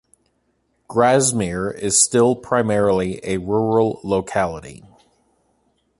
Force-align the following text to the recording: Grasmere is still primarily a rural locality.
Grasmere 0.89 1.69
is 1.69 2.03
still 2.03 2.35
primarily 2.35 3.19
a 3.21 3.37
rural 3.37 3.99
locality. 4.03 4.83